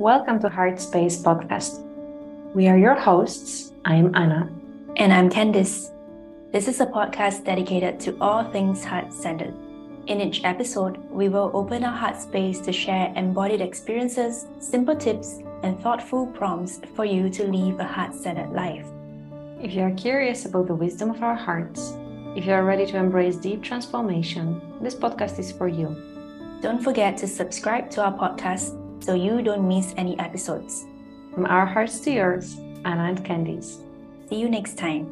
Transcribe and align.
Welcome 0.00 0.40
to 0.40 0.48
Heart 0.48 0.80
Space 0.80 1.20
Podcast. 1.20 1.84
We 2.54 2.68
are 2.68 2.78
your 2.78 2.94
hosts. 2.94 3.72
I'm 3.84 4.16
Anna. 4.16 4.50
And 4.96 5.12
I'm 5.12 5.28
Candice. 5.28 5.90
This 6.52 6.68
is 6.68 6.80
a 6.80 6.86
podcast 6.86 7.44
dedicated 7.44 8.00
to 8.00 8.16
all 8.18 8.50
things 8.50 8.82
heart 8.82 9.12
centered. 9.12 9.52
In 10.06 10.22
each 10.22 10.42
episode, 10.42 10.96
we 11.10 11.28
will 11.28 11.50
open 11.52 11.84
our 11.84 11.94
heart 11.94 12.16
space 12.16 12.60
to 12.60 12.72
share 12.72 13.12
embodied 13.14 13.60
experiences, 13.60 14.46
simple 14.58 14.96
tips, 14.96 15.40
and 15.62 15.78
thoughtful 15.82 16.28
prompts 16.28 16.80
for 16.96 17.04
you 17.04 17.28
to 17.28 17.44
live 17.44 17.78
a 17.78 17.84
heart 17.84 18.14
centered 18.14 18.52
life. 18.52 18.86
If 19.60 19.74
you 19.74 19.82
are 19.82 19.90
curious 19.90 20.46
about 20.46 20.68
the 20.68 20.74
wisdom 20.74 21.10
of 21.10 21.22
our 21.22 21.36
hearts, 21.36 21.92
if 22.34 22.46
you 22.46 22.54
are 22.54 22.64
ready 22.64 22.86
to 22.86 22.96
embrace 22.96 23.36
deep 23.36 23.62
transformation, 23.62 24.62
this 24.80 24.94
podcast 24.94 25.38
is 25.38 25.52
for 25.52 25.68
you. 25.68 25.94
Don't 26.62 26.82
forget 26.82 27.18
to 27.18 27.26
subscribe 27.26 27.90
to 27.90 28.02
our 28.02 28.16
podcast 28.16 28.80
so 29.00 29.14
you 29.14 29.42
don't 29.42 29.66
miss 29.66 29.94
any 29.96 30.18
episodes. 30.18 30.86
From 31.34 31.46
our 31.46 31.66
hearts 31.66 32.00
to 32.00 32.10
yours, 32.10 32.56
Anna 32.84 33.04
and 33.04 33.24
Candice. 33.24 33.78
See 34.28 34.36
you 34.36 34.48
next 34.48 34.78
time. 34.78 35.08